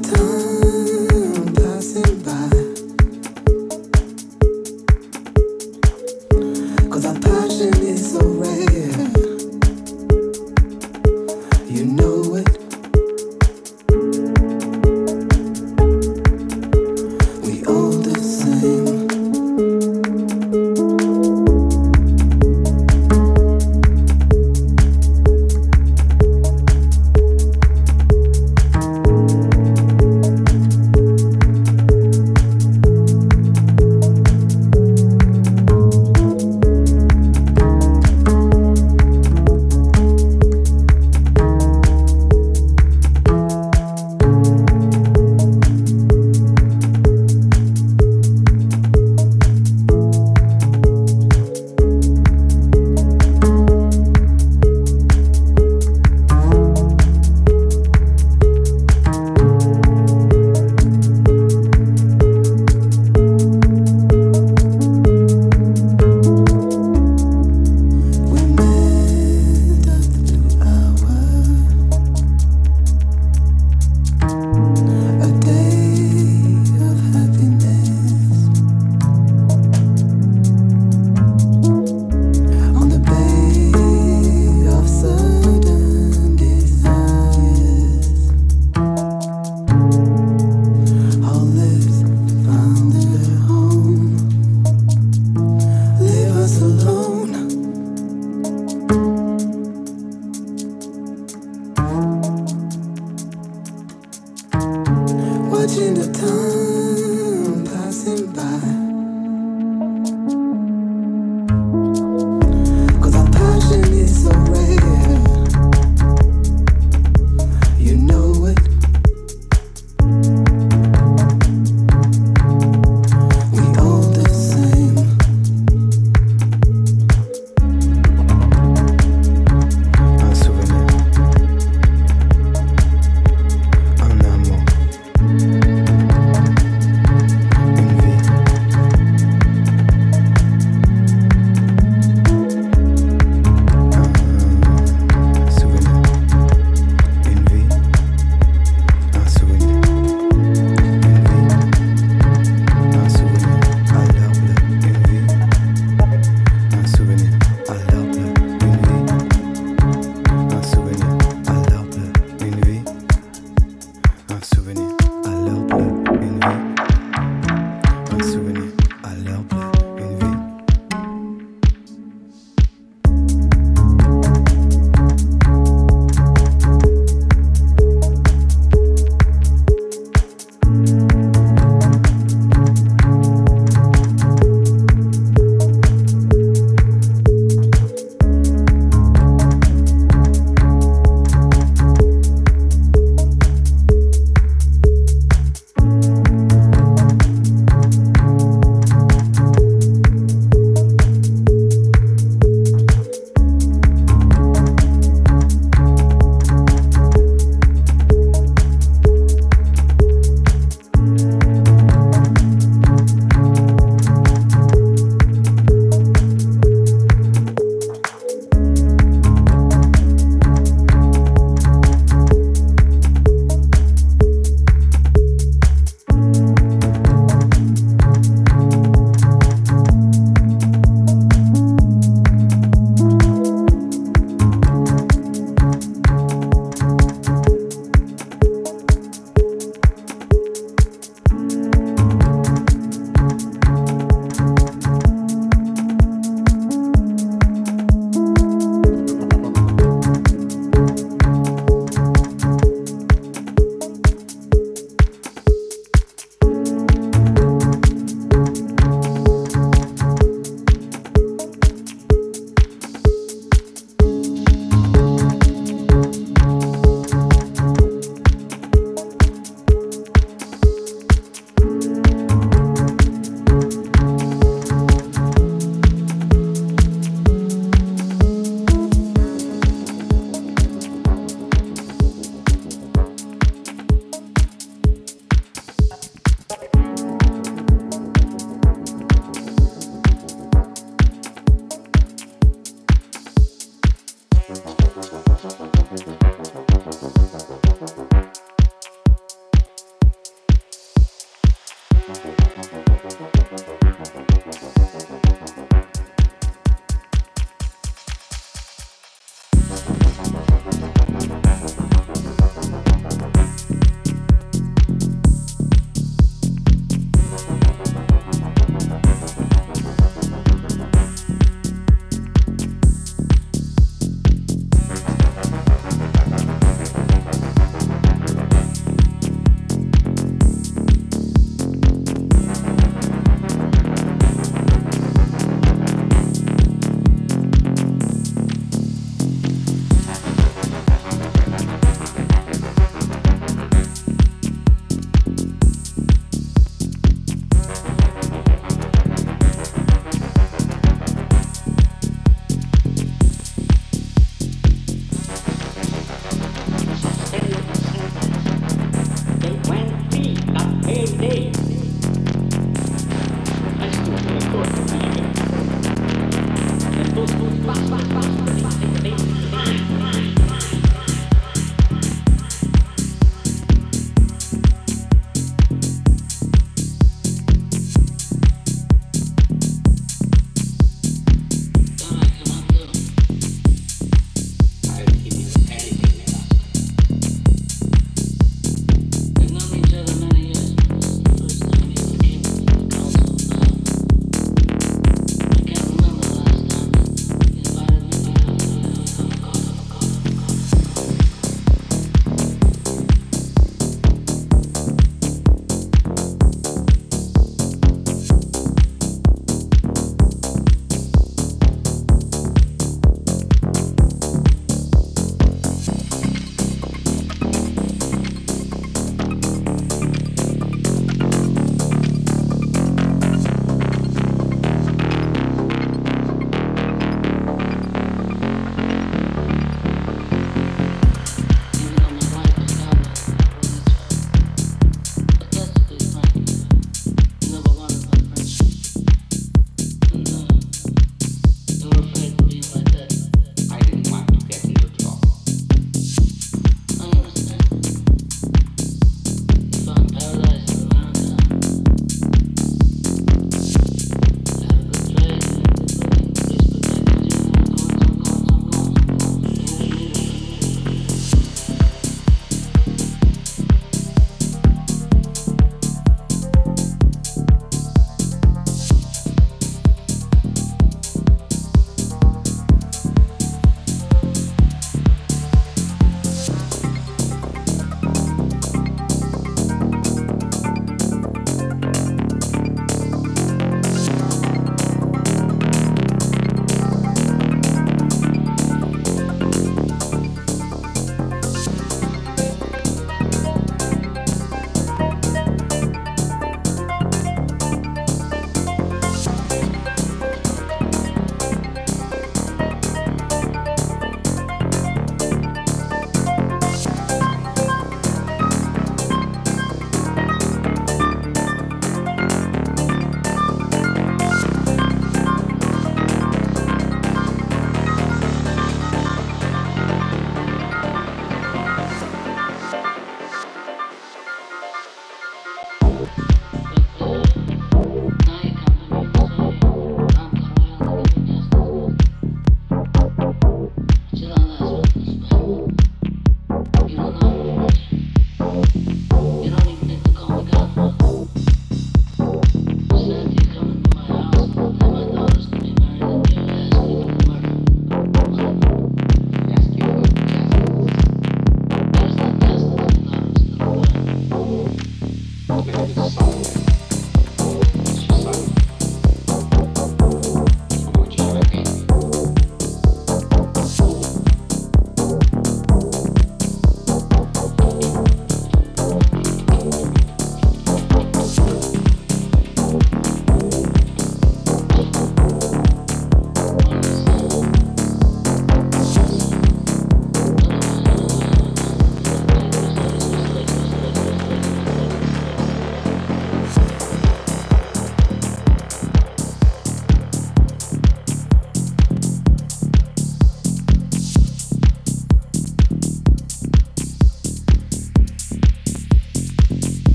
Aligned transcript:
temps. 0.00 0.57